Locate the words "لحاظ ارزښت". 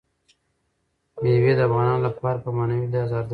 2.91-3.27